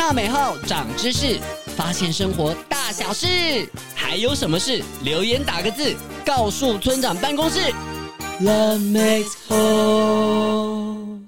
[0.00, 1.38] 纳美号长知识，
[1.76, 4.82] 发现生活大小事，还有什么事？
[5.04, 7.60] 留言打个字，告诉村长办公室。
[8.40, 11.18] Love makes whole。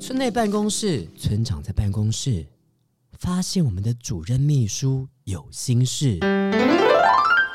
[0.00, 2.44] 村内办公室，村长在办公室，
[3.16, 6.18] 发现我们的主任秘书有心事。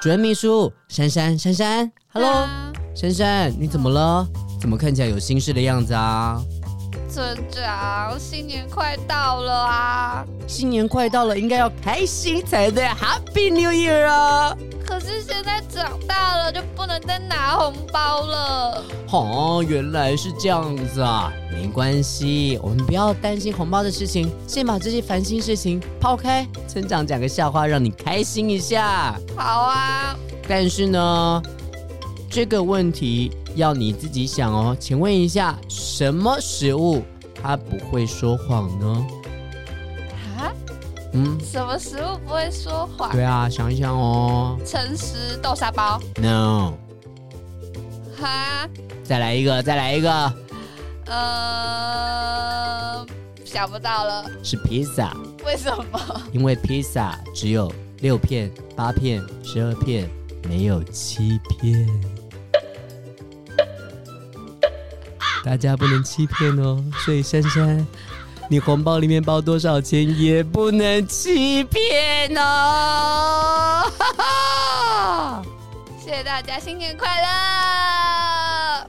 [0.01, 2.47] 主任秘书，珊珊，珊珊，Hello，
[2.95, 4.25] 珊珊，你怎么了？
[4.61, 6.41] 怎么看起来有心事的样子啊？
[7.09, 10.25] 村长，新年快到了啊！
[10.47, 14.55] 新年快到了，应该要开心才对，Happy New Year 啊！
[14.85, 18.83] 可是现在长大了，就不能再拿红包了。
[19.11, 21.31] 哦，原来是这样子啊！
[21.51, 26.45] 没关系，我们不要担心红包的事情，先把这些烦心事情抛开。
[26.67, 29.15] 村长讲个笑话，让你开心一下。
[29.35, 30.15] 好啊。
[30.47, 31.41] 但是呢，
[32.35, 33.31] 这个问题。
[33.55, 37.01] 要你自己想哦，请问一下，什么食物
[37.41, 39.07] 它不会说谎呢？
[40.37, 40.51] 啊？
[41.13, 41.39] 嗯？
[41.41, 43.09] 什么食物不会说谎？
[43.13, 44.59] 对啊，想一想哦。
[44.65, 46.73] 诚实豆沙包？No。
[48.19, 48.67] 哈？
[49.05, 50.33] 再来一个，再来一个。
[51.05, 51.15] 呃，
[53.45, 54.29] 想不到了。
[54.43, 55.15] 是披萨。
[55.45, 56.21] 为什么？
[56.33, 60.09] 因为披萨只有六片、八片、十二片，
[60.49, 61.87] 没有七片。
[65.45, 67.85] 大家不能欺骗哦，所以珊珊，
[68.49, 73.83] 你红包里面包多少钱也不能欺骗哦。
[73.95, 75.43] 哈哈，
[76.03, 78.87] 谢谢大家，新年快乐！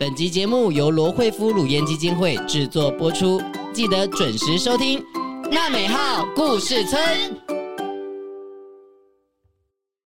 [0.00, 3.40] 本集节目由罗惠夫颅颜基金会制作播出，
[3.72, 4.98] 记得准时收听
[5.48, 7.00] 《娜美号故事村》。